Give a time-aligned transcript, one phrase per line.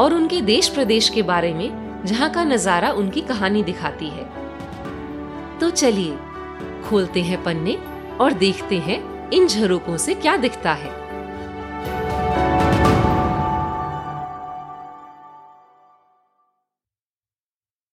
[0.00, 4.24] और उनके देश प्रदेश के बारे में, जहाँ का नज़ारा उनकी कहानी दिखाती है।
[5.58, 6.16] तो चलिए,
[6.84, 7.76] खोलते हैं पन्ने
[8.20, 8.98] और देखते हैं
[9.30, 10.98] इन झरोकों से क्या दिखता है।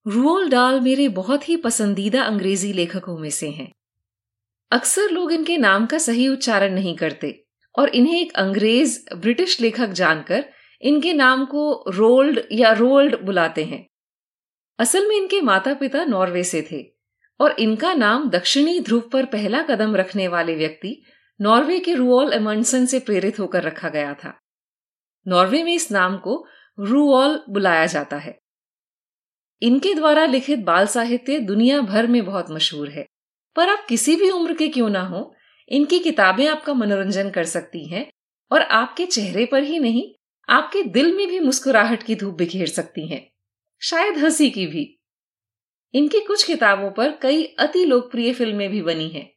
[0.06, 3.72] रूल डाल मेरे बहुत ही पसंदीदा अंग्रेज़ी लेखकों में से हैं।
[4.72, 7.44] अक्सर लोग इनके नाम का सही उच्चारण नहीं करते
[7.76, 10.46] और इन्हें एक अंग्रेज़, ब्रिटिश लेखक जानकर
[10.82, 13.88] इनके नाम को रोल्ड या रोल्ड बुलाते हैं।
[14.80, 16.92] असल में इनके माता पिता नॉर्वे से थे
[17.40, 21.02] और इनका नाम दक्षिणी ध्रुव पर पहला कदम रखने वाले व्यक्ति
[21.42, 24.40] नॉर्वे के रूऑल एमंडसन से प्रेरित होकर रखा गया था।
[25.28, 26.46] नॉर्वे में इस नाम को
[26.80, 28.40] रूऑल बुलाया जाता है।
[29.62, 33.06] इनके द्वारा लिखित बाल साहित्य दुनिया भर में बहुत मशहूर है।
[33.56, 35.36] पर आप किसी भी उम्र के क्यों ना हो,
[35.70, 38.12] इनकी किताबें आपका मनोरंजन कर सकती हैं
[38.52, 40.17] और आपके चेहरे पर ही नहीं
[40.50, 43.32] आपके दिल में भी मुस्कुराहट की धूप बिखेर सकती हैं।
[43.82, 45.00] शायद हँसी की भी।
[45.94, 49.30] इनकी कुछ किताबों पर कई अति लोकप्रिय फ़िल्में भी बनी हैं,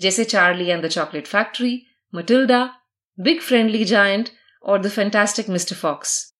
[0.00, 1.82] जैसे Charlie and the Chocolate Factory,
[2.14, 2.80] Matilda,
[3.20, 4.28] Big Friendly Giant
[4.62, 6.34] और द फैंटास्टिक मिस्टर फॉक्स।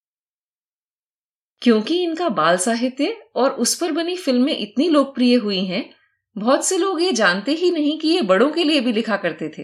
[1.63, 5.95] क्योंकि इनका बाल साहित्य और उस पर बनी फ़िल्में इतनी लोकप्रिय हुई हैं,
[6.39, 9.49] बहुत से लोग ये जानते ही नहीं कि ये बड़ों के लिए भी लिखा करते
[9.59, 9.63] थे।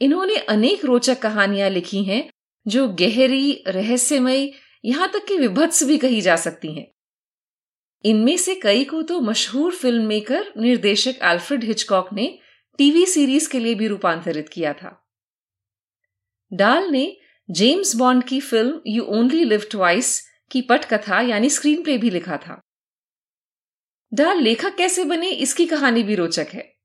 [0.00, 2.28] इन्होंने अनेक रोचक कहानियाँ लिखी हैं
[2.68, 4.52] जो गहरी, रहस्यमयी,
[4.84, 6.86] यहाँ तक कि विभत्स भी कही जा सकती हैं।
[8.04, 12.38] इनमें से कई को तो मशहूर फ़िल्म मेकर निर्देशक एल्फ्रेड हिचकॉक ने
[12.78, 15.08] टीवी सीरीज़ के लिए भी रूपांतरित किया था।
[16.52, 17.16] डाल ने
[17.50, 22.36] जेम्स बॉन्ड की film You Only Live Twice की पटकथा यानी स्क्रीन प्ले भी लिखा
[22.36, 22.60] था।
[24.12, 26.77] डाल लेखक कैसे बने, इसकी कहानी भी रोचक है।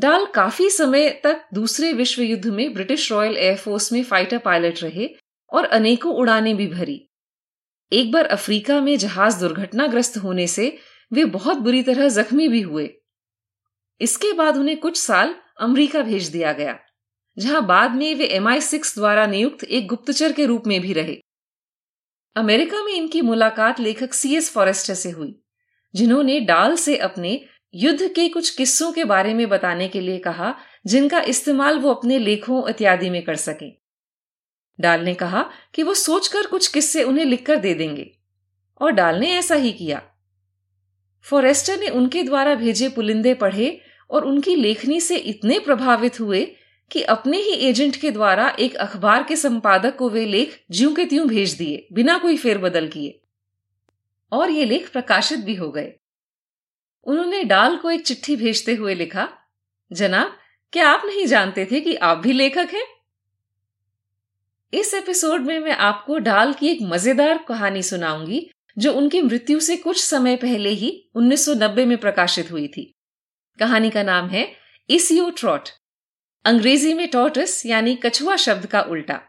[0.00, 5.08] डाल काफ़ी समय तक दूसरे विश्व युद्ध में ब्रिटिश रॉयल एयरफोर्स में फाइटर पायलट रहे
[5.52, 6.96] और अनेकों उड़ानें भी भरी।
[7.92, 10.76] एक बार अफ्रीका में जहाज़ दुर्घटनाग्रस्त होने से
[11.12, 12.88] वे बहुत बुरी तरह जख्मी भी हुए।
[14.00, 16.78] इसके बाद उन्हें कुछ साल अमेरिका भेज दिया गया,
[17.36, 20.92] जहाँ बाद में वे एम आई सिक्स द्वारा नियुक्त एक गुप्तचर के रूप में भी
[20.92, 21.20] रहे।
[22.36, 25.34] अमेरिका में इनकी मुलाकात लेखक सी एस फॉरेस्टर से हुई,
[25.94, 27.40] जिन्होंने डाल से अपने
[27.74, 30.54] युद्ध के कुछ किस्सों के बारे में बताने के लिए कहा,
[30.86, 33.70] जिनका इस्तेमाल वो अपने लेखों इत्यादि में कर सके।
[34.80, 38.18] डाल ने कहा कि वो सोचकर कुछ किस्से उन्हें लिखकर दे देंगे,
[38.80, 40.02] और डाल ने ऐसा ही किया।
[41.22, 46.56] फॉरेस्टर ने उनके द्वारा भेजे पुलिंदे पढ़े, और उनकी लेखनी से इतने प्रभावित हुए
[46.90, 51.04] कि अपने ही एजेंट के द्वारा एक अखबार के संपादक को वे लेख ज्यों के
[51.04, 53.20] त्यों भेज दिए, बिना कोई फेरबदल किए।
[54.32, 55.92] और ये लेख प्रकाशित भी हो गए।
[57.06, 59.28] उन्होंने डाल को एक चिट्ठी भेजते हुए लिखा,
[59.92, 60.36] जनाब,
[60.72, 62.86] क्या आप नहीं जानते थे कि आप भी लेखक हैं?
[64.72, 69.76] इस एपिसोड में मैं आपको डाल की एक मज़ेदार कहानी सुनाऊँगी, जो उनकी मृत्यु से
[69.76, 72.94] कुछ समय पहले ही 1990 में प्रकाशित हुई थी।
[73.58, 74.52] कहानी का नाम है
[74.90, 75.68] इसियो ट्रॉट
[76.44, 79.20] अंग्रेज़ी में टॉटस यानी कछुआ शब्द का उल्टा।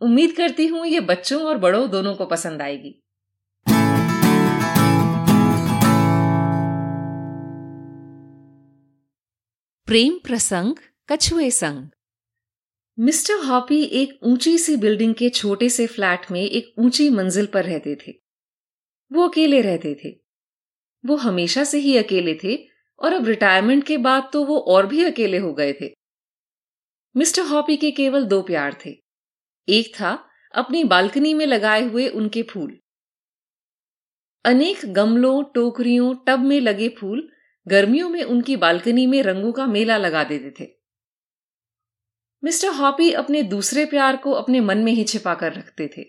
[0.00, 3.02] उम्मीद करती हूँ ये बच्चों और बड़ों दोनों को पसंद आएगी।
[9.88, 10.76] प्रेम प्रसंग,
[11.10, 11.88] कछुए संग।
[12.98, 17.64] मिस्टर हॉपी एक ऊँची सी बिल्डिंग के छोटे से फ्लैट में एक ऊँची मंजिल पर
[17.64, 18.12] रहते थे।
[19.12, 20.20] वो अकेले रहते थे।
[21.06, 22.68] वो हमेशा से ही अकेले थे
[22.98, 25.94] और अब रिटायरमेंट के बाद तो वो और भी अकेले हो गए थे।
[27.16, 29.02] मिस्टर हॉपी के केवल दो प्यार थे।
[29.68, 32.80] एक था अपनी बालकनी में लगाए हुए उनके फूल।
[34.44, 37.32] अनेक गमलों, टोकरियों, टब में लगे फूल
[37.68, 40.68] गर्मियों में उनकी बालकनी में रंगों का मेला लगा देते थे।
[42.44, 46.04] मिस्टर हॉपी अपने दूसरे प्यार को अपने मन में ही छिपा कर रखते थे।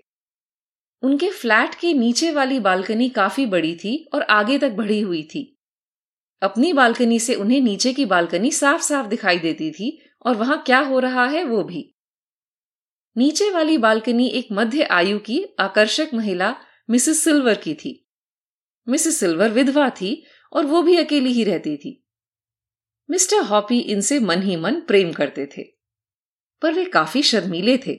[1.02, 5.60] उनके फ्लैट के नीचे वाली बालकनी काफ़ी बड़ी थी और आगे तक बढ़ी हुई थी।
[6.42, 10.80] अपनी बालकनी से उन्हें नीचे की बालकनी साफ़ साफ़ दिखाई देती थी और वहाँ क्या
[10.80, 11.96] हो रहा है वो भी।
[13.18, 16.56] नीचे वाली बालकनी एक मध्य आयु की आकर्षक महिला
[16.90, 18.08] मिसेस सिल्वर की थी।
[18.90, 21.96] मिसेस सिल्वर विधवा थी और वो भी अकेली ही रहती थी।
[23.10, 25.64] मिस्टर हॉपी इनसे मन ही मन प्रेम करते थे,
[26.62, 27.98] पर वे काफ़ी शर्मीले थे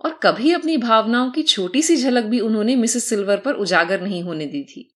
[0.00, 4.22] और कभी अपनी भावनाओं की छोटी सी झलक भी उन्होंने मिसेस सिल्वर पर उजागर नहीं
[4.22, 4.90] होने दी थी।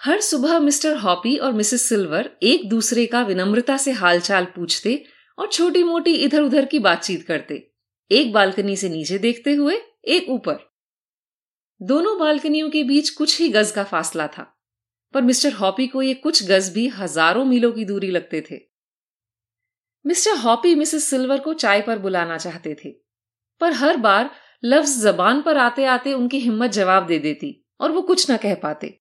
[0.00, 5.02] हर सुबह मिस्टर हॉपी और मिसेस सिल्वर एक दूसरे का विनम्रता से हालचाल पूछते
[5.38, 7.54] और छोटी मोटी इधर उधर की बातचीत करते,
[8.10, 10.58] एक बालकनी से नीचे देखते हुए, एक ऊपर।
[11.80, 14.54] दोनों बालकनियों के बीच कुछ ही गज का फासला था।
[15.14, 18.60] पर मिस्टर हॉपी को ये कुछ गज भी हज़ारों मीलों की दूरी लगते थे।
[20.04, 22.90] मिस्टर हॉपी मिसेस सिल्वर को चाय पर बुलाना चाहते थे,
[23.60, 24.30] पर हर बार
[24.62, 28.54] लफ्ज जबान पर आते आते उनकी हिम्मत जवाब दे देती और वो कुछ न कह
[28.54, 28.98] पाते।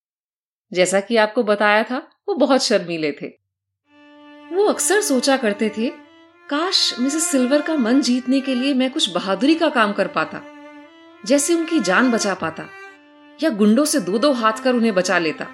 [0.71, 3.27] जैसा कि आपको बताया था, वो बहुत शर्मीले थे।
[4.51, 5.89] वो अक्सर सोचा करते थे,
[6.49, 10.41] काश मिसेस सिल्वर का मन जीतने के लिए मैं कुछ बहादुरी का काम कर पाता,
[11.23, 12.67] जैसे उनकी जान बचा पाता,
[13.39, 15.47] या गुंडों से दो दो हाथ कर उन्हें बचा लेता।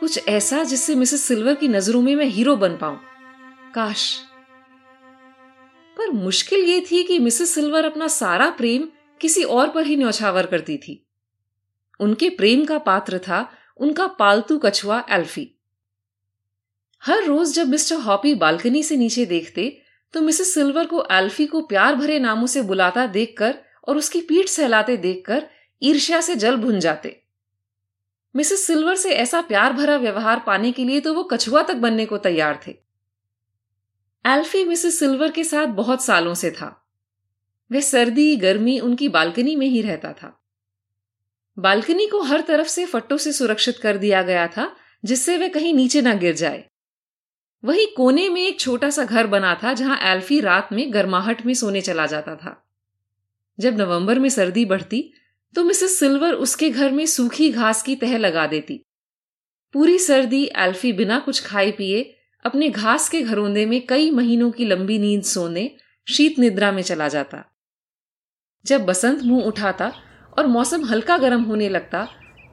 [0.00, 3.00] कुछ ऐसा जिससे मिसेस सिल्वर की नज़रों में मैं हीरो बन पाऊँ।
[3.74, 4.18] काश।
[5.96, 8.88] पर मुश्किल ये थी कि मिसेस सिल्वर अपना सारा प्रेम
[9.20, 11.06] किसी और पर ही न्यौछावर करती थी।
[12.00, 15.50] उनके प्रेम का पात्र था उनका पालतू कछुआ एल्फी।
[17.02, 19.82] हर रोज जब मिस्टर हॉपी बालकनी से नीचे देखते
[20.14, 23.54] तो मिसेस सिल्वर को एल्फी को प्यार भरे नामों से बुलाता देखकर
[23.88, 25.46] और उसकी पीठ सहलाते देखकर
[25.82, 27.23] ईर्ष्या से जल भुन जाते।
[28.36, 32.06] मिसेस सिल्वर से ऐसा प्यार भरा व्यवहार पाने के लिए तो वो कछुआ तक बनने
[32.06, 32.76] को तैयार थे।
[34.26, 36.86] एल्फी मिसेस सिल्वर के साथ बहुत सालों से था।
[37.72, 40.44] वह सर्दी, गर्मी उनकी बालकनी में ही रहता था।
[41.58, 45.74] बालकनी को हर तरफ़ से फट्टों से सुरक्षित कर दिया गया था, जिससे वह कहीं
[45.74, 46.70] नीचे ना गिर जाए।
[47.64, 51.54] वही कोने में एक छोटा सा घर बना था, जहाँ एल्फी रात में गर्माहट में
[51.54, 52.66] सोने चला जाता था।
[53.60, 55.12] जब नवंबर में सर्दी बढ़ती
[55.54, 58.84] तो मिसेस सिल्वर उसके घर में सूखी घास की तह लगा देती।
[59.72, 64.64] पूरी सर्दी एल्फी बिना कुछ खाए पिए, अपने घास के घरोंदे में कई महीनों की
[64.64, 65.76] लंबी नींद सोने,
[66.08, 67.44] शीत निद्रा में चला जाता।
[68.66, 69.92] जब बसंत मुँह उठाता
[70.38, 72.08] और मौसम हल्का गर्म होने लगता,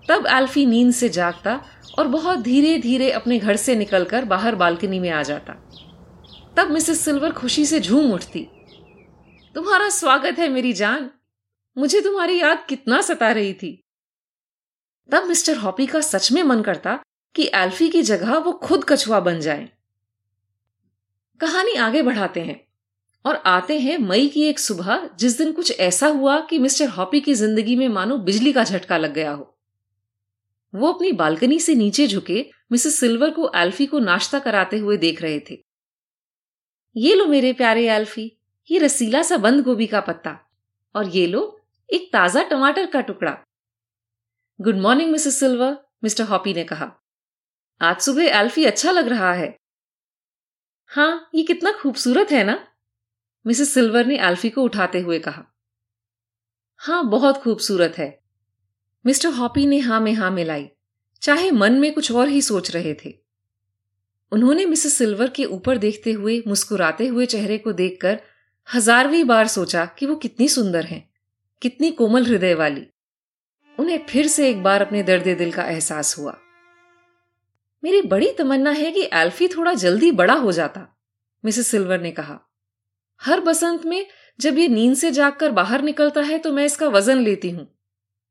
[0.09, 1.61] तब एल्फी नींद से जागता
[1.99, 5.53] और बहुत धीरे धीरे अपने घर से निकलकर बाहर बालकनी में आ जाता।
[6.57, 8.47] तब मिसेस सिल्वर खुशी से झूम उठती।
[9.55, 11.09] तुम्हारा स्वागत है मेरी जान।
[11.77, 13.77] मुझे तुम्हारी याद कितना सता रही थी।
[15.09, 16.99] तब मिस्टर हॉपी का सच में मन करता
[17.35, 19.69] कि एल्फी की जगह वो खुद कछुआ बन जाए।
[21.39, 22.59] कहानी आगे बढ़ाते हैं
[23.25, 27.21] और आते हैं मई की एक सुबह जिस दिन कुछ ऐसा हुआ कि मिस्टर हॉपी
[27.21, 29.47] की ज़िंदगी में मानो बिजली का झटका लग गया हो।
[30.73, 35.21] वो अपनी बालकनी से नीचे झुके मिसेस सिल्वर को एल्फी को नाश्ता कराते हुए देख
[35.21, 35.57] रहे थे।
[36.95, 38.31] ये लो मेरे प्यारे एल्फी,
[38.69, 40.37] ये रसीला सा बंद गोभी का पत्ता
[40.95, 41.60] और ये लो
[41.91, 43.31] एक ताज़ा टमाटर का टुकड़ा।
[44.59, 46.91] Good morning, Mrs Silver, Mr Hoppy ने कहा।
[47.81, 49.55] आज सुबह एल्फी अच्छा लग रहा है।
[50.91, 52.57] हाँ ये कितना खूबसूरत है ना?
[53.45, 55.43] मिसेस सिल्वर ने एल्फी को उठाते हुए कहा।
[56.81, 58.09] हाँ बहुत खूबसूरत है।
[59.05, 60.69] मिस्टर हॉपी ने हाँ में हाँ मिलाई,
[61.21, 63.13] चाहे मन में कुछ और ही सोच रहे थे।
[64.31, 68.19] उन्होंने मिसेस सिल्वर के ऊपर देखते हुए, मुस्कुराते हुए चेहरे को देखकर
[68.67, 71.10] हजारवीं बार सोचा कि वो कितनी सुंदर हैं।
[71.61, 72.87] कितनी कोमल हृदय वाली।
[73.77, 76.37] उन्हें फिर से एक बार अपने दर्द दिल का एहसास हुआ।
[77.83, 80.87] मेरी बड़ी तमन्ना है कि एल्फी थोड़ा जल्दी बड़ा हो जाता,
[81.43, 82.39] मिसेस सिल्वर ने कहा।
[83.21, 84.05] हर बसंत में
[84.39, 87.67] जब ये नींद से जागकर बाहर निकलता है तो मैं इसका वज़न लेती हूँ।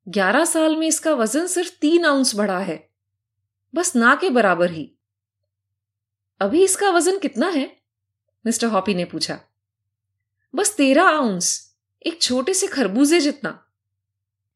[0.08, 2.88] ग्यारह साल में इसका वज़न सिर्फ़ तीन आउंस बढ़ा है।
[3.74, 4.90] बस ना के बराबर ही।
[6.40, 7.76] अभी इसका वज़न कितना है?
[8.46, 9.40] मिस्टर हॉपी ने पूछा।
[10.54, 11.69] बस तेरह आउंस।
[12.06, 13.66] एक छोटे से खरबूजे जितना।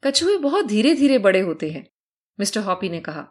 [0.02, 1.86] कछुए बहुत धीरे धीरे बड़े होते हैं,
[2.40, 3.28] मिस्टर हॉपी ने कहा।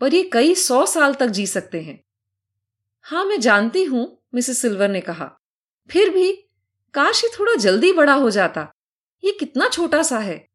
[0.00, 2.04] पर ये कई सौ साल तक जी सकते हैं।
[3.02, 5.40] हाँ, मैं जानती हूँ, मिसेस सिल्वर ने कहा।
[5.90, 6.32] फिर भी,
[6.94, 8.72] काश ये थोड़ा जल्दी बड़ा हो जाता।
[9.24, 10.48] ये कितना छोटा सा है।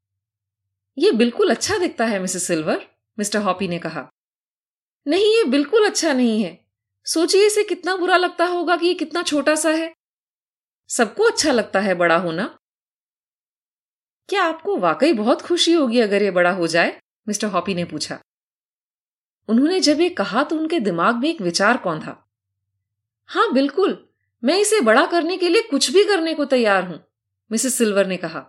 [0.98, 2.86] ये बिल्कुल अच्छा दिखता है, मिसेस सिल्वर,
[3.20, 4.10] मिस्टर हॉपी ने कहा।
[5.08, 6.66] नहीं, ये बिल्कुल अच्छा नहीं है।
[7.06, 9.94] सोचिए इसे कितना बुरा लगता होगा कि ये कितना छोटा सा है।
[10.90, 12.58] सबको अच्छा लगता है बड़ा होना।
[14.30, 16.98] क्या आपको वाकई बहुत खुशी होगी अगर ये बड़ा हो जाए?
[17.28, 18.20] मिस्टर हॉपी ने पूछा।
[19.50, 22.22] उन्होंने जब ये कहा तो उनके दिमाग में एक विचार कौन था?
[23.30, 23.98] हाँ बिल्कुल।
[24.44, 27.00] मैं इसे बड़ा करने के लिए कुछ भी करने को तैयार हूँ,
[27.52, 28.46] मिसेस सिल्वर ने कहा।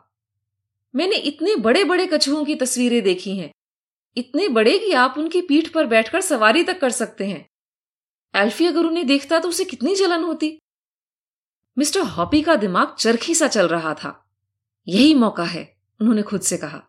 [0.94, 3.50] मैंने इतने बड़े बड़े कछुओं की तस्वीरें देखी हैं।
[4.16, 7.46] इतने बड़े कि आप उनकी पीठ पर बैठकर सवारी तक कर सकते हैं।
[8.34, 10.58] एल्फी अगर उन्हें देखता तो उसे कितनी जलन होती।
[11.76, 14.22] मिस्टर हॉपी का दिमाग चरखी सा चल रहा था।
[14.88, 16.82] यही मौका है, उन्होंने खुद से कहा।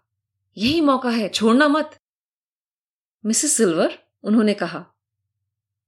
[0.58, 1.98] यही मौका है, छोड़ना मत।
[3.26, 4.86] मिसेस सिल्वर, उन्होंने कहा,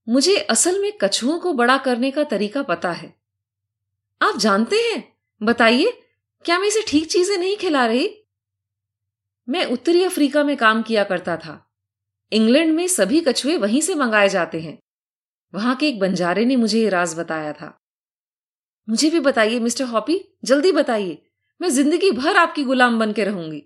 [0.09, 3.15] मुझे असल में कछुओं को बड़ा करने का तरीका पता है।
[4.21, 5.17] आप जानते हैं?
[5.43, 6.01] बताइए,
[6.45, 8.15] क्या मैं इसे ठीक चीज़ें नहीं खिला रही?
[9.49, 11.71] मैं उत्तरी अफ्रीका में काम किया करता था।
[12.33, 14.79] इंग्लैंड में सभी कछुए वहीं से मंगाए जाते हैं।
[15.53, 17.81] वहाँ के एक बंजारे ने मुझे ये राज बताया था।
[18.89, 21.25] मुझे भी बताइए, मिस्टर हॉपी, जल्दी बताइए
[21.61, 23.63] मैं ज़िंदगी भर आपकी गुलाम बन के रहूँगी।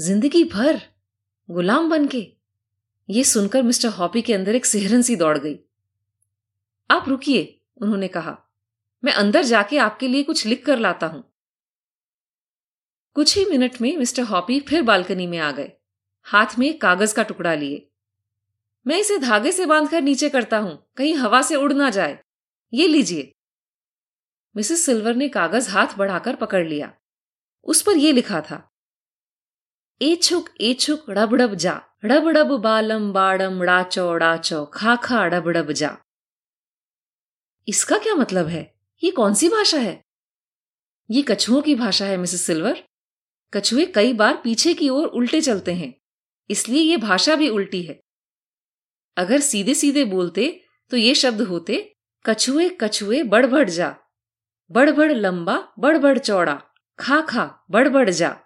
[0.00, 0.80] ज़िंदगी भर?
[1.50, 2.32] गुलाम बन के?
[3.10, 5.58] ये सुनकर मिस्टर हॉपी के अंदर एक सिहरन सी दौड़ गई।
[6.90, 8.36] आप रुकिए, उन्होंने कहा।
[9.04, 11.24] मैं अंदर जाके आपके लिए कुछ लिख कर लाता हूँ।
[13.14, 15.72] कुछ ही मिनट में मिस्टर हॉपी फिर बालकनी में आ गए।
[16.22, 17.90] हाथ में कागज़ का टुकड़ा लिए।
[18.86, 22.18] मैं इसे धागे से बांधकर नीचे करता हूँ, कहीं हवा से उड़ ना जाए।
[22.72, 23.34] ये लीजिए।
[24.54, 26.92] मिसेस सिल्वर ने कागज़ हाथ बढ़ाकर पकड़ लिया।
[27.66, 28.64] उस पर यह लिखा था,
[30.00, 35.96] एछुक एछुक डबडब जा। डबडब बालम बाड़म डाचो डाचो खा खा डबडब जा।
[37.68, 38.62] इसका क्या मतलब है?
[39.02, 40.02] ये कौन सी भाषा है?
[41.10, 42.82] ये कछुओं की भाषा है, मिसेस सिल्वर।
[43.52, 45.94] कछुए कई बार पीछे की ओर उल्टे चलते हैं,
[46.50, 48.00] इसलिए ये भाषा भी उल्टी है।
[49.16, 50.50] अगर सीधे सीधे बोलते
[50.90, 51.76] तो ये शब्द होते,
[52.24, 53.94] कछुए कछुए बढ़ जा।
[54.70, 56.54] बढ़ लंबा बढ़ बढ़ चौड़ा।
[56.98, 58.36] खा खा बढ़ बढ़ जा।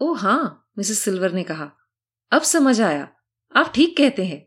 [0.00, 1.70] ओ हाँ, मिसेस सिल्वर ने कहा।
[2.32, 3.08] अब समझ आया।
[3.54, 4.46] आप ठीक कहते हैं।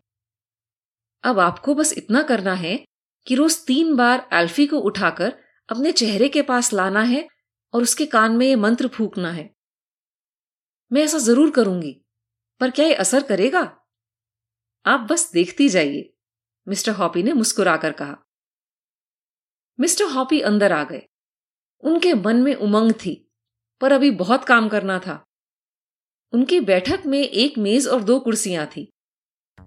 [1.24, 2.76] अब आपको बस इतना करना है
[3.28, 5.34] कि रोज तीन बार एल्फी को उठाकर
[5.70, 7.28] अपने चेहरे के पास लाना है
[7.74, 9.50] और उसके कान में यह मंत्र फूकना है।
[10.92, 11.92] मैं ऐसा ज़रूर करूँगी,
[12.62, 13.62] पर क्या यह असर करेगा?
[14.86, 16.14] आप बस देखती जाइए,
[16.68, 18.25] मिस्टर हॉपी ने मुस्कुराकर कहा।
[19.80, 21.02] मिस्टर हॉपी अंदर आ गए।
[21.82, 23.28] उनके मन में उमंग थी,
[23.82, 25.26] पर अभी बहुत काम करना था।
[26.34, 28.92] उनकी बैठक में एक मेज और दो कुर्सियाँ थी।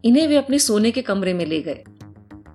[0.04, 1.84] इन्हें वे अपने सोने के कमरे में ले गए।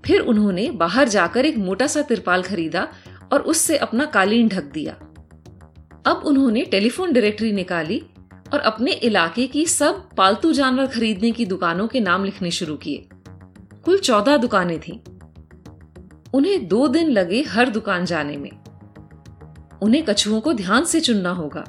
[0.05, 2.93] फिर उन्होंने बाहर जाकर एक मोटा सा तिरपाल खरीदा
[3.33, 4.93] और उससे अपना कालीन ढक दिया।
[6.05, 8.05] अब उन्होंने टेलीफोन डायरेक्टरी निकाली
[8.53, 13.10] और अपने इलाके की सब पालतू जानवर खरीदने की दुकानों के नाम लिखने शुरू किए।
[13.86, 15.12] कुल चौदह दुकानें थीं।
[16.33, 18.51] उन्हें दो दिन लगे हर दुकान जाने में।
[19.81, 21.63] उन्हें कछुओं को ध्यान से चुनना होगा।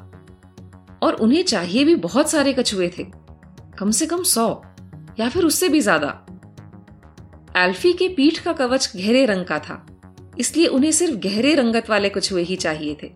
[1.03, 3.05] और उन्हें चाहिए भी बहुत सारे कछुए थे।
[3.79, 4.47] कम से कम सौ,
[5.19, 6.07] या फिर उससे भी ज़्यादा।
[7.57, 9.85] एल्फी के पीठ का कवच गहरे रंग का था,
[10.39, 13.11] इसलिए उन्हें सिर्फ़ गहरे रंगत वाले कछुए ही चाहिए थे।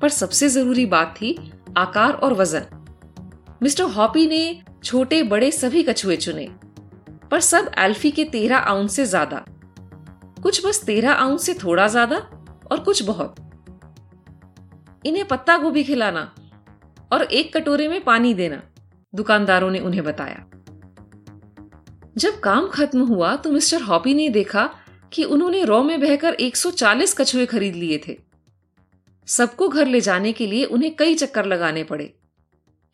[0.00, 1.36] पर सबसे ज़रूरी बात थी
[1.78, 2.66] आकार और वज़न।
[3.62, 6.48] मिस्टर हॉपी ने छोटे बड़े सभी कछुए चुने,
[7.30, 9.44] पर सब एल्फी के तेरह आउंस से ज़्यादा।
[10.44, 12.16] कुछ बस तेरह आउंस से थोड़ा ज़्यादा
[12.72, 13.36] और कुछ बहुत।
[15.06, 16.34] इन्हें पत्ता गोभी खिलाना
[17.12, 18.62] और एक कटोरे में पानी देना,
[19.12, 20.44] दुकानदारों ने उन्हें बताया।
[22.16, 24.68] जब काम खत्म हुआ तो मिस्टर हॉपी ने देखा
[25.12, 28.16] कि उन्होंने रॉ में बहकर 140 कछुए खरीद लिए थे।
[29.28, 32.14] सबको घर ले जाने के लिए उन्हें कई चक्कर लगाने पड़े।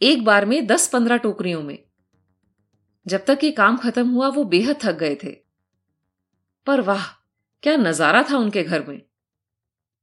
[0.00, 1.78] एक बार में 10-15 टोकरियों में।
[3.06, 5.36] जब तक ये काम खत्म हुआ वो बेहद थक गए थे।
[6.66, 7.19] पर वाह!
[7.62, 9.02] क्या नज़ारा था उनके घर में?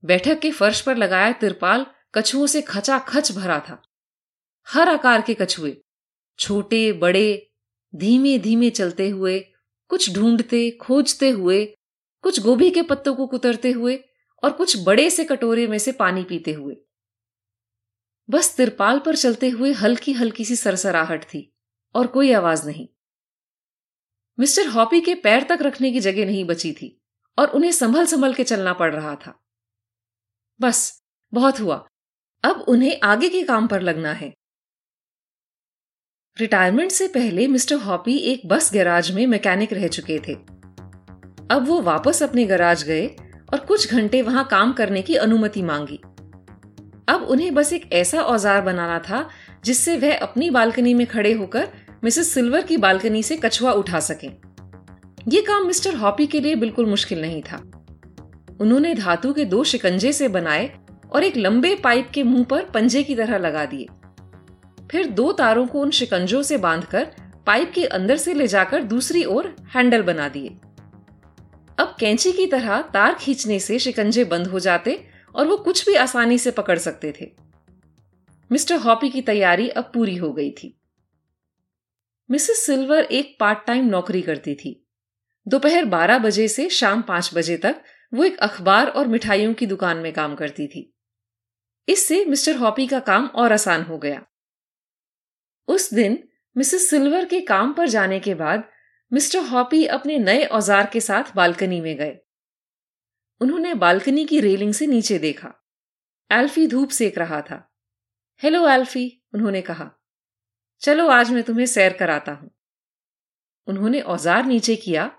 [0.05, 1.85] बैठक के फर्श पर लगाया तिरपाल
[2.15, 3.83] कछुओं से खचा खच भरा था।
[4.67, 5.81] हर आकार के कछुए,
[6.39, 7.51] छोटे, बड़े
[7.95, 9.39] धीमे धीमे चलते हुए,
[9.87, 11.65] कुछ ढूंढते, खोजते हुए,
[12.21, 14.03] कुछ गोभी के पत्तों को कुतरते हुए
[14.43, 16.75] और कुछ बड़े से कटोरे में से पानी पीते हुए।
[18.29, 21.55] बस तिरपाल पर चलते हुए हल्की हल्की सी सरसराहट थी
[21.95, 22.87] और कोई आवाज़ नहीं।
[24.39, 26.96] मिस्टर हॉपी के पैर तक रखने की जगह नहीं बची थी।
[27.37, 29.33] और उन्हें संभल संभल के चलना पड़ रहा था।
[30.59, 31.01] बस,
[31.33, 31.85] बहुत हुआ।
[32.43, 34.33] अब उन्हें आगे के काम पर लगना है।
[36.37, 40.33] रिटायरमेंट से पहले मिस्टर हॉपी एक बस गैराज में मैकेनिक रह चुके थे।
[41.51, 43.07] अब वो वापस अपने गैराज गए
[43.53, 45.99] और कुछ घंटे वहाँ काम करने की अनुमति मांगी।
[47.07, 49.27] अब उन्हें बस एक ऐसा औज़ार बनाना था
[49.65, 51.67] जिससे वह अपनी बालकनी में खड़े होकर
[52.03, 54.29] मिसेस सिल्वर की बालकनी से कछुआ उठा सकें।
[55.29, 57.57] ये काम मिस्टर हॉपी के लिए बिल्कुल मुश्किल नहीं था।
[58.61, 60.79] उन्होंने धातु के दो शिकंजे से बनाए
[61.11, 63.87] और एक लंबे पाइप के मुँह पर पंजे की तरह लगा दिए।
[64.91, 67.07] फिर दो तारों को उन शिकंजों से बांधकर
[67.47, 70.49] पाइप के अंदर से ले जाकर दूसरी ओर हैंडल बना दिए।
[71.79, 75.95] अब कैंची की तरह तार खींचने से शिकंजे बंद हो जाते और वो कुछ भी
[75.95, 77.31] आसानी से पकड़ सकते थे।
[78.51, 80.77] मिस्टर हॉपी की तैयारी अब पूरी हो गई थी।
[82.31, 84.86] मिसेस सिल्वर एक पार्ट टाइम नौकरी करती थी।
[85.47, 89.97] दोपहर बारह बजे से शाम पाँच बजे तक वो एक अखबार और मिठाइयों की दुकान
[89.97, 90.93] में काम करती थी।
[91.87, 94.25] इससे मिस्टर हॉपी का काम और आसान हो गया।
[95.67, 96.17] उस दिन
[96.55, 98.63] मिसेस सिल्वर के काम पर जाने के बाद
[99.11, 102.17] मिस्टर हॉपी अपने नए औज़ार के साथ बालकनी में गए।
[103.41, 105.53] उन्होंने बालकनी की रेलिंग से नीचे देखा।
[106.29, 107.61] एल्फी धूप सेक रहा था।
[108.41, 109.89] हेलो एल्फी, उन्होंने कहा।
[110.81, 112.49] चलो आज मैं तुम्हें सैर कराता हूँ।
[113.67, 115.09] उन्होंने औज़ार नीचे किया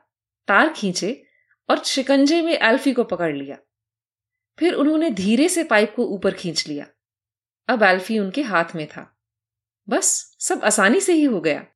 [0.48, 1.22] तार खींचे
[1.70, 3.56] और शिकंजे में एल्फी को पकड़ लिया।
[4.58, 6.86] फिर उन्होंने धीरे से पाइप को ऊपर खींच लिया।
[7.68, 9.14] अब एल्फी उनके हाथ में था।
[9.88, 11.66] बस सब आसानी से ही हो गया।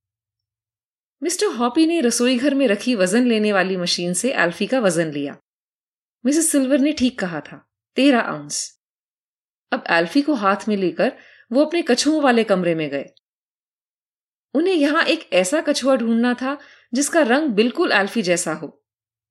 [1.23, 5.11] मिस्टर हॉपी ने रसोई घर में रखी वज़न लेने वाली मशीन से एल्फी का वज़न
[5.13, 5.37] लिया।
[6.25, 8.81] मिसेस सिल्वर ने ठीक कहा था, तेरह आउंस।
[9.73, 11.13] अब एल्फी को हाथ में लेकर
[11.53, 13.05] वो अपने कछुओं वाले कमरे में गए।
[14.55, 16.59] उन्हें यहाँ एक ऐसा कछुआ ढूंढना था
[16.93, 18.69] जिसका रंग बिल्कुल एल्फी जैसा हो।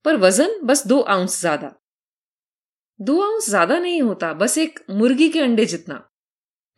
[0.05, 1.71] पर वज़न बस दो आउंस ज़्यादा।
[2.99, 5.95] दो आउंस ज़्यादा नहीं होता, बस एक मुर्गी के अंडे जितना।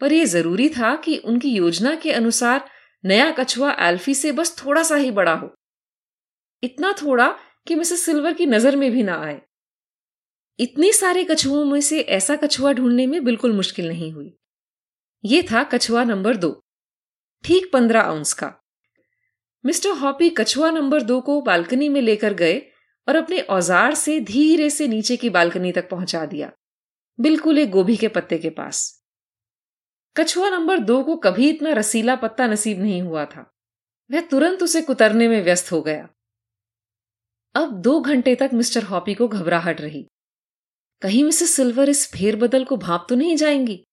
[0.02, 2.70] पर यह ज़रूरी था कि उनकी योजना के अनुसार
[3.04, 5.54] नया कछुआ एल्फी से बस थोड़ा सा ही बड़ा हो।
[6.64, 7.28] इतना थोड़ा
[7.68, 9.42] कि मिसेस सिल्वर की नज़र में भी ना आए।
[10.60, 14.34] इतने सारे कछुओं में से ऐसा कछुआ ढूँढने में बिल्कुल मुश्किल नहीं हुई।
[15.24, 16.60] यह था कछुआ नंबर दो,
[17.44, 18.54] ठीक पंद्रह आउंस का।
[19.66, 22.62] मिस्टर हॉपी कछुआ नंबर दो को बालकनी में लेकर गए
[23.08, 26.52] और अपने औज़ार से धीरे से नीचे की बालकनी तक पहुँचा दिया।
[27.20, 29.04] बिल्कुल एक गोभी के पत्ते के पास।
[30.18, 33.54] कछुआ नंबर दो को कभी इतना रसीला पत्ता नसीब नहीं हुआ था।
[34.12, 36.10] वह तुरंत उसे कुतरने में व्यस्त हो गया।
[37.56, 40.08] अब दो घंटे तक मिस्टर हॉपी को घबराहट रही।
[41.02, 43.84] कहीं मिसेस सिल्वर इस फेरबदल को भाप तो नहीं जाएँगी?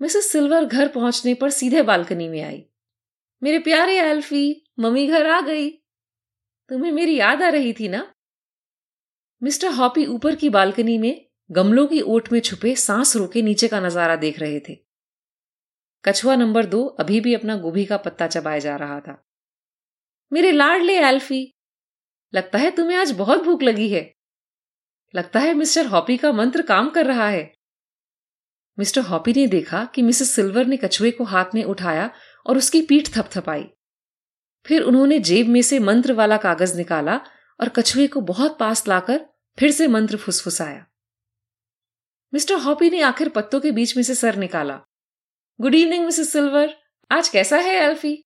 [0.00, 2.64] मिसेस सिल्वर घर पहुँचने पर सीधे बालकनी में आई।
[3.42, 5.70] मेरे प्यारे एल्फी मम्मी घर आ गई।
[6.70, 8.14] तुम्हें मेरी याद आ रही थी ना?
[9.42, 13.80] मिस्टर हॉपी ऊपर की बालकनी में गमलों की ओट में छुपे सांस रोके नीचे का
[13.80, 14.74] नज़ारा देख रहे थे।
[16.04, 19.24] कछुआ नंबर दो अभी भी अपना गोभी का पत्ता चबाए जा रहा था।
[20.32, 21.54] मेरे लाडले एल्फी
[22.34, 24.14] लगता है तुम्हें आज बहुत भूख लगी है।
[25.14, 27.52] लगता है मिस्टर हॉपी का मंत्र काम कर रहा है।
[28.78, 32.10] मिस्टर हॉपी ने देखा कि मिसेस सिल्वर ने कछुए को हाथ में उठाया
[32.46, 33.70] और उसकी पीठ थपथपाई।
[34.66, 37.16] फिर उन्होंने जेब में से मंत्र वाला कागज़ निकाला
[37.60, 39.26] और कछुए को बहुत पास लाकर
[39.58, 40.86] फिर से मंत्र फुसफुसाया।
[42.34, 44.80] मिस्टर हॉपी ने आखिर पत्तों के बीच में से सर निकाला।
[45.60, 46.76] Good evening, Mrs Silver.
[47.10, 48.24] आज कैसा है एल्फी?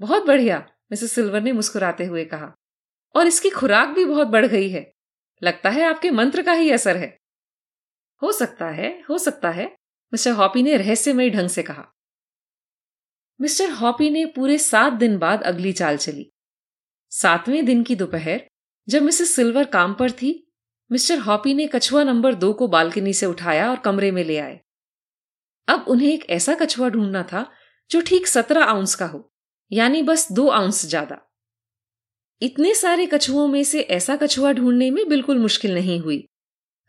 [0.00, 2.54] बहुत बढ़िया, मिसेस सिल्वर ने मुस्कुराते हुए कहा।
[3.16, 4.92] और इसकी खुराक भी बहुत बढ़ गई है।
[5.42, 7.18] लगता है आपके मंत्र का ही असर है।
[8.22, 9.66] हो सकता है, हो सकता है,
[10.12, 11.94] मिस्टर हॉपी ने रहस्यमय ढंग से कहा।
[13.40, 16.32] मिस्टर हॉपी ने पूरे सात दिन बाद अगली चाल चली।
[17.10, 18.42] सातवें दिन की दोपहर,
[18.88, 20.52] जब मिसेस सिल्वर काम पर थी,
[20.92, 24.60] मिस्टर हॉपी ने कछुआ नंबर दो को बालकनी से उठाया और कमरे में ले आए।
[25.68, 27.52] अब उन्हें एक ऐसा कछुआ ढूंढना था,
[27.90, 29.32] जो ठीक सत्रह आउंस का हो,
[29.72, 31.20] यानी बस दो आउंस ज़्यादा।
[32.42, 36.28] इतने सारे कछुओं में से ऐसा कछुआ ढूँढने में बिल्कुल मुश्किल नहीं हुई।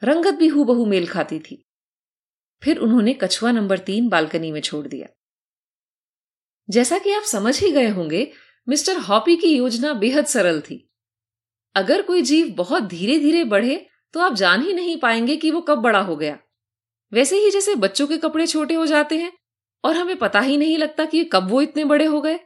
[0.04, 1.64] रंगत भी हूबहू मेल खाती थी।
[2.64, 5.08] फिर उन्होंने कछुआ नंबर तीन बालकनी में छोड़ दिया।
[6.69, 8.32] जैसा कि आप समझ ही गए होंगे,
[8.67, 10.88] मिस्टर हॉपी की योजना बेहद सरल थी।
[11.76, 15.62] अगर कोई जीव बहुत धीरे धीरे बढ़े तो आप जान ही नहीं पाएँगे कि वो
[15.62, 16.38] कब बड़ा हो गया।
[17.12, 19.32] वैसे ही जैसे बच्चों के कपड़े छोटे हो जाते हैं,
[19.84, 22.39] और हमें पता ही नहीं लगता कि कब वो इतने बड़े हो गए।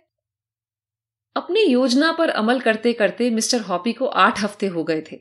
[1.36, 5.20] अपनी योजना पर अमल करते करते मिस्टर हॉपी को आठ हफ़्ते हो गए थे।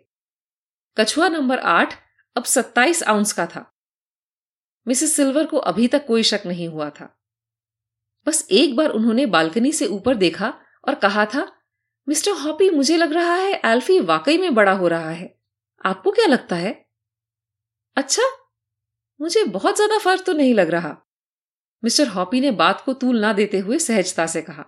[0.96, 1.94] कछुआ नंबर आठ
[2.36, 3.70] अब सत्ताईस आउंस का था।
[4.86, 7.14] मिसेस सिल्वर को अभी तक कोई शक नहीं हुआ था।
[8.26, 10.52] बस एक बार उन्होंने बालकनी से ऊपर देखा
[10.88, 11.50] और कहा था,
[12.08, 15.34] मिस्टर हॉपी, मुझे लग रहा है एल्फी वाकई में बड़ा हो रहा है।
[15.84, 16.72] आपको क्या लगता है?
[17.96, 18.22] अच्छा
[19.20, 20.96] मुझे बहुत ज़्यादा फ़र्क तो नहीं लग रहा।
[21.82, 24.64] मिस्टर हॉपी ने बात को तूल ना देते हुए सहजता से कहा।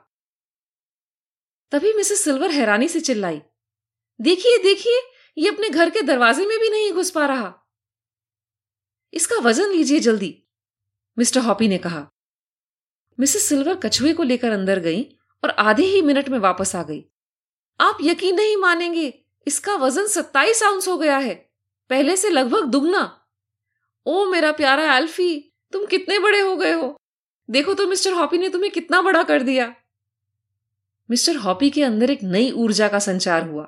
[1.72, 3.40] तभी मिसेस सिल्वर हैरानी से चिल्लाई,
[4.20, 5.00] देखिए देखिए,
[5.36, 7.52] ये अपने घर के दरवाजे में भी नहीं घुस पा रहा।
[9.12, 10.34] इसका वज़न लीजिए जल्दी,
[11.16, 12.06] मिस्टर हॉपी ने कहा।
[13.18, 15.02] मिसेस सिल्वर कछुए को लेकर अंदर गई
[15.44, 17.04] और आधे ही मिनट में वापस आ गई।
[17.80, 19.12] आप यकीन नहीं मानेंगे,
[19.46, 21.34] इसका वज़न सत्ताईस आउंस हो गया है।
[21.90, 23.02] पहले से लगभग दुगना।
[24.06, 26.96] ओ मेरा प्यारा एल्फी तुम कितने बड़े हो गए हो?
[27.48, 29.74] देखो तो मिस्टर हॉपी ने तुम्हें कितना बड़ा कर दिया।
[31.10, 33.64] मिस्टर हॉपी के अंदर एक नई ऊर्जा का संचार हुआ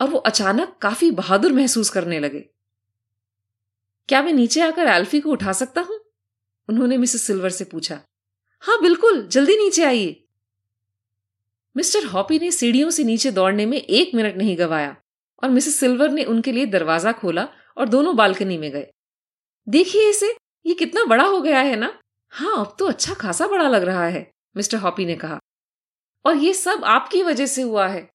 [0.00, 2.40] और वो अचानक काफ़ी बहादुर महसूस करने लगे।
[4.08, 5.98] क्या मैं नीचे आकर एल्फी को उठा सकता हूँ?
[6.68, 8.00] उन्होंने मिसेस सिल्वर से पूछा।
[8.62, 10.24] हाँ बिल्कुल, जल्दी नीचे आइए।
[11.76, 14.96] मिस्टर हॉपी ने सीढ़ियों से नीचे दौड़ने में एक मिनट नहीं गवाया
[15.42, 18.90] और मिसेस सिल्वर ने उनके लिए दरवाज़ा खोला और दोनों बालकनी में गए।
[19.68, 22.00] देखिए इसे, ये कितना बड़ा हो गया है ना?
[22.28, 25.38] हाँ अब तो अच्छा खासा बड़ा लग रहा है, मिस्टर हॉपी ने कहा।
[26.24, 28.08] और ये सब आपकी वजह से हुआ है।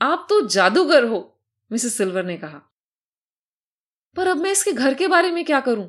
[0.00, 1.38] आप तो जादूगर हो,
[1.72, 2.60] मिसेस सिल्वर ने कहा।
[4.16, 5.88] पर अब मैं इसके घर के बारे में क्या करूँ?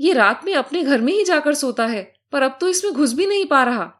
[0.00, 3.12] ये रात में अपने घर में ही जाकर सोता है। पर अब तो इसमें घुस
[3.14, 3.90] भी नहीं पा रहा।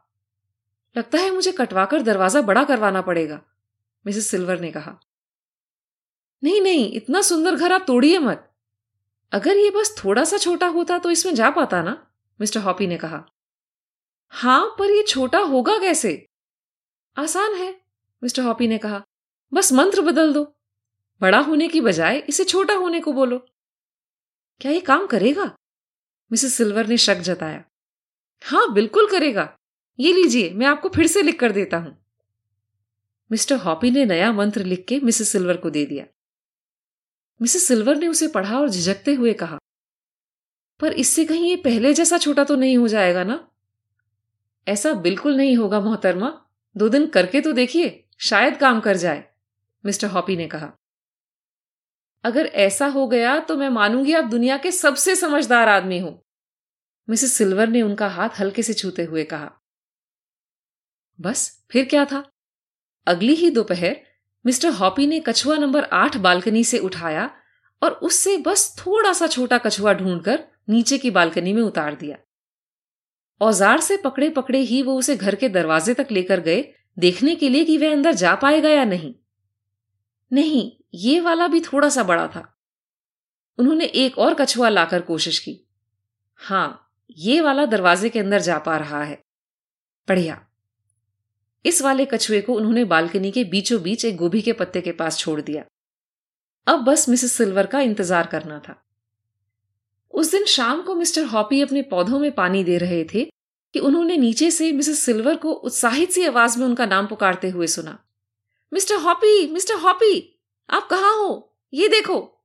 [0.96, 3.40] लगता है मुझे कटवाकर दरवाज़ा बड़ा करवाना पड़ेगा,
[4.04, 4.98] मिसेस सिल्वर ने कहा।
[6.42, 8.50] नहीं नहीं, इतना सुंदर घर आप तोड़िए मत।
[9.32, 11.96] अगर ये बस थोड़ा सा छोटा होता तो इसमें जा पाता ना,
[12.40, 13.24] मिस्टर हॉपी ने कहा।
[14.32, 16.26] हाँ, पर यह छोटा होगा कैसे?
[17.16, 17.70] आसान है,
[18.22, 19.02] मिस्टर हॉपी ने कहा।
[19.52, 20.44] बस मंत्र बदल दो।
[21.20, 23.38] बड़ा होने की बजाय इसे छोटा होने को बोलो।
[24.60, 25.44] क्या ये काम करेगा?
[26.30, 27.62] मिसेस सिल्वर ने शक जताया।
[28.44, 29.48] हाँ, बिल्कुल करेगा।
[29.98, 31.96] ये लीजिए, मैं आपको फिर से लिख कर देता हूँ।
[33.30, 36.04] मिस्टर हॉपी ने नया मंत्र लिख के मिसेस सिल्वर को दे दिया।
[37.40, 39.58] मिसेस सिल्वर ने उसे पढ़ा और झिझकते हुए कहा,
[40.80, 43.38] पर इससे कहीं ये पहले जैसा छोटा तो नहीं हो जाएगा ना?
[44.66, 46.32] ऐसा बिल्कुल नहीं होगा, मोहतरमा।
[46.76, 49.24] दो दिन करके तो देखिए, शायद काम कर जाए,
[49.84, 50.72] मिस्टर हॉपी ने कहा।
[52.24, 56.23] अगर ऐसा हो गया तो मैं मानूँगी आप दुनिया के सबसे समझदार आदमी हो।
[57.08, 59.50] मिसेस सिल्वर ने उनका हाथ हल्के से छूते हुए कहा।
[61.20, 62.24] बस, फिर क्या था?
[63.06, 63.96] अगली ही दोपहर,
[64.44, 67.30] मिस्टर हॉपी ने कछुआ नंबर आठ बालकनी से उठाया
[67.82, 72.16] और उससे बस थोड़ा सा छोटा कछुआ ढूंढकर नीचे की बालकनी में उतार दिया।
[73.40, 76.62] औज़ार से पकड़े पकड़े ही वो उसे घर के दरवाजे तक लेकर गए,
[76.98, 79.14] देखने के लिए कि वह अंदर जा पाएगा या नहीं।
[80.32, 82.46] नहीं, ये वाला भी थोड़ा सा बड़ा था।
[83.58, 85.60] उन्होंने एक और कछुआ लाकर कोशिश की।
[86.40, 89.22] हाँ ये वाला दरवाजे के अंदर जा पा रहा है।
[90.08, 90.46] बढ़िया।
[91.64, 95.18] इस वाले कछुए को उन्होंने बालकनी के बीचों बीच एक गोभी के पत्ते के पास
[95.18, 95.64] छोड़ दिया।
[96.66, 98.84] अब बस मिसेस सिल्वर का इंतज़ार करना था।
[100.10, 103.24] उस दिन शाम को मिस्टर हॉपी अपने पौधों में पानी दे रहे थे
[103.74, 107.66] कि उन्होंने नीचे से मिसेस सिल्वर को उत्साहित सी आवाज़ में उनका नाम पुकारते हुए
[107.66, 107.98] सुना।
[108.72, 110.40] मिस्टर हॉपी मिस्टर हॉपी,
[110.70, 111.56] आप कहाँ हो?
[111.74, 112.42] ये देखो।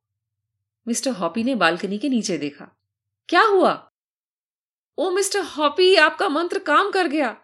[0.88, 2.76] मिस्टर हॉपी ने बालकनी के नीचे देखा।
[3.30, 3.89] क्या हुआ?
[5.00, 7.38] ओ मिस्टर हॉपी, आपका मंत्र काम कर गया।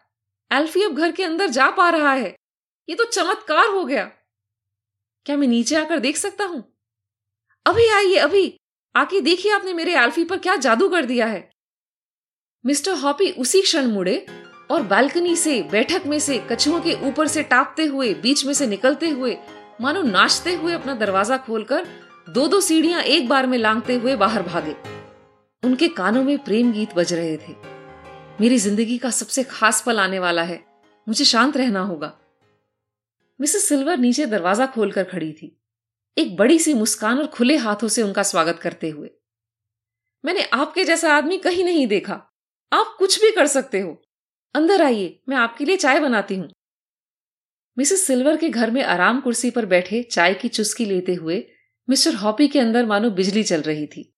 [0.51, 2.35] एल्फी अब घर के अंदर जा पा रहा है।
[2.89, 4.05] ये तो चमत्कार हो गया।
[5.25, 6.75] क्या मैं नीचे आकर देख सकता हूँ?
[7.65, 8.57] अभी आइए, अभी।
[8.95, 11.51] आके देखिए आपने मेरे एल्फी पर क्या जादू कर दिया है।
[12.65, 14.25] मिस्टर हॉपी उसी क्षण मुड़े
[14.71, 18.67] और बालकनी से, बैठक में से, कछुओं के ऊपर से टापते हुए, बीच में से
[18.67, 19.37] निकलते हुए,
[19.81, 21.87] मानो नाचते हुए अपना दरवाज़ा खोलकर
[22.29, 25.04] दो दो सीढ़ियाँ एक बार में लांगते हुए बाहर भागे।
[25.65, 27.53] उनके कानों में प्रेम गीत बज रहे थे।
[28.41, 30.65] मेरी ज़िंदगी का सबसे खास पल आने वाला है।
[31.07, 32.19] मुझे शांत रहना होगा।
[33.41, 35.61] मिसेस सिल्वर नीचे दरवाज़ा खोलकर खड़ी थी।
[36.17, 39.09] एक बड़ी सी मुस्कान और खुले हाथों से उनका स्वागत करते हुए।
[40.25, 42.13] मैंने आपके जैसा आदमी कहीं नहीं देखा।
[42.73, 44.01] आप कुछ भी कर सकते हो।
[44.55, 46.49] अंदर आइए, मैं आपके लिए चाय बनाती हूँ।
[47.77, 51.47] मिसेस सिल्वर के घर में आराम कुर्सी पर बैठे चाय की चुस्की लेते हुए
[51.89, 54.14] मिस्टर हॉपी के अंदर मानो बिजली चल रही थी।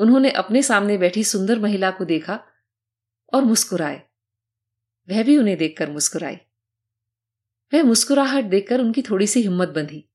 [0.00, 2.46] उन्होंने अपने सामने बैठी सुंदर महिला को देखा
[3.34, 4.02] और मुस्कुराए।
[5.10, 6.36] वह भी उन्हें देखकर मुस्कुराई।
[7.74, 10.08] वह मुस्कुराहट देखकर उनकी थोड़ी सी हिम्मत बंधी।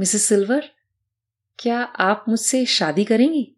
[0.00, 0.70] मिसेस सिल्वर,
[1.58, 3.56] क्या आप मुझसे शादी करेंगी?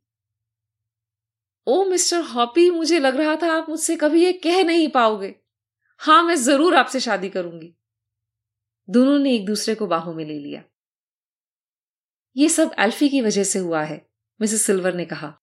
[1.66, 5.34] ओ, मिस्टर हॉपी, मुझे लग रहा था आप मुझसे कभी ये कह नहीं पाओगे।
[5.98, 7.74] हाँ, मैं ज़रूर आपसे शादी करूँगी।
[8.90, 10.64] दोनों ने एक दूसरे को बाहों में ले लिया।
[12.36, 14.07] ये सब एल्फी की वजह से हुआ है।
[14.40, 15.38] मिसेस सिल्वर ने कहा।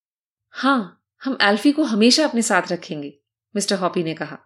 [0.49, 3.19] हाँ, हम एल्फी को हमेशा अपने साथ रखेंगे,
[3.55, 4.37] मिस्टर हॉपी ने कहा।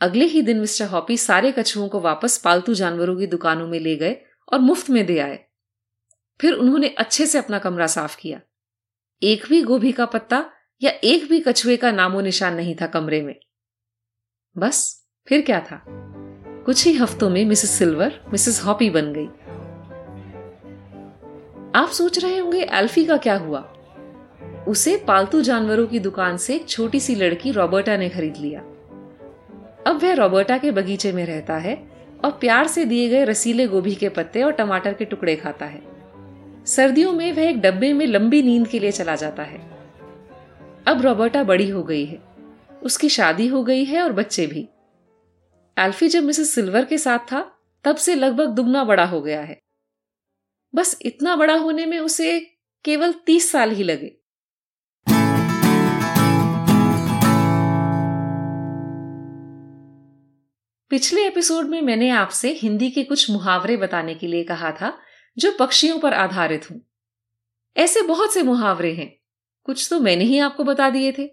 [0.00, 3.96] अगले ही दिन मिस्टर हॉपी सारे कछुओं को वापस पालतू जानवरों की दुकानों में ले
[3.96, 4.16] गए
[4.52, 5.44] और मुफ़्त में दे आए।
[6.40, 8.40] फिर उन्होंने अच्छे से अपना कमरा साफ़ किया।
[9.22, 10.50] एक भी गोभी का पत्ता
[10.82, 13.40] या एक भी कछुए का नामो निशान नहीं था कमरे में।
[14.58, 15.84] बस, फिर क्या था?
[16.64, 19.26] कुछ ही हफ्तों में मिसेस सिल्वर, मिसेस हॉपी बन गई।
[21.78, 23.72] आप सोच रहे होंगे एल्फी का क्या हुआ?
[24.68, 28.60] उसे पालतू जानवरों की दुकान से एक छोटी सी लड़की रॉबर्टा ने खरीद लिया।
[29.86, 31.88] अब वह रॉबर्टा के बगीचे में रहता है
[32.24, 35.82] और प्यार से दिए गए रसीले गोभी के पत्ते और टमाटर के टुकड़े खाता है।
[36.66, 39.60] सर्दियों में वह एक डब्बे में लंबी नींद के लिए चला जाता है।
[40.86, 42.18] अब रॉबर्टा बड़ी हो गई है।
[42.82, 44.68] उसकी शादी हो गई है और बच्चे भी।
[45.78, 47.52] एल्फी जब मिसेस सिल्वर के साथ था,
[47.84, 49.67] तब से लगभग दुगना बड़ा हो गया है।
[50.74, 52.40] बस इतना बड़ा होने में उसे
[52.84, 54.18] केवल तीस साल ही लगे।
[60.90, 64.98] पिछले एपिसोड में मैंने आपसे हिंदी के कुछ मुहावरे बताने के लिए कहा था,
[65.38, 66.80] जो पक्षियों पर आधारित हूँ।
[67.76, 69.16] ऐसे बहुत से मुहावरे हैं।
[69.64, 71.26] कुछ तो मैंने ही आपको बता दिए थे।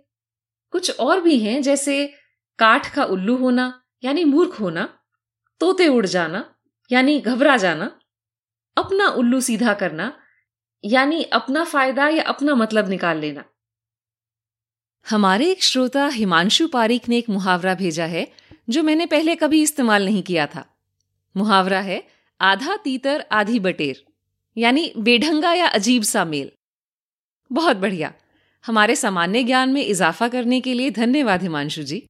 [0.72, 2.14] कुछ और भी हैं, जैसे
[2.60, 5.00] काठ का उल्लू होना, यानी मूर्ख होना,
[5.60, 6.56] तोते उड़ जाना,
[6.92, 8.00] यानी घबरा जाना
[8.78, 10.20] अपना उल्लू सीधा करना,
[10.86, 13.44] यानी अपना फ़ायदा या अपना मतलब निकाल लेना।
[15.10, 18.32] हमारे एक श्रोता हिमांशु पारिक ने एक मुहावरा भेजा है,
[18.70, 20.78] जो मैंने पहले कभी इस्तेमाल नहीं किया था।
[21.38, 22.08] मुहावरा है,
[22.42, 24.06] आधा तीतर, आधी बटेर,
[24.58, 26.52] यानी बेढंगा या अजीब सा मेल।
[27.52, 28.14] बहुत बढ़िया।
[28.66, 32.08] हमारे सामान्य ज्ञान में इजाफा करने के लिए धन्यवाद, हिमांशु जी।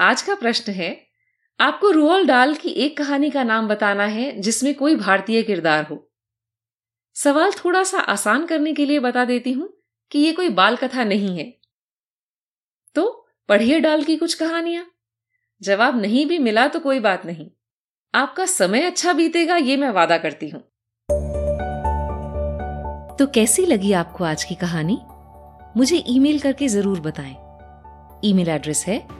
[0.00, 1.09] आज का प्रश्न है
[1.60, 6.10] आपको रोअल डाल की एक कहानी का नाम बताना है, जिसमें कोई भारतीय किरदार हो।
[7.14, 11.04] सवाल थोड़ा सा आसान करने के लिए बता देती हूँ कि यह कोई बाल कथा
[11.04, 11.60] नहीं है।
[12.94, 14.86] तो पढ़िए डाल की कुछ कहानियाँ।
[15.62, 17.50] जवाब नहीं भी मिला तो कोई बात नहीं।
[18.14, 20.60] आपका समय अच्छा बीतेगा, ये मैं वादा करती हूँ।
[23.16, 24.98] तो कैसी लगी आपको आज की कहानी?
[25.76, 27.36] मुझे ईमेल करके ज़रूर बताएँ।
[28.24, 29.19] ईमेल एड्रेस है